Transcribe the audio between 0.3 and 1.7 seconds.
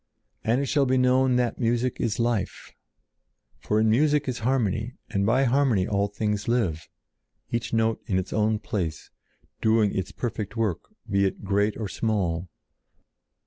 "And it shall be known that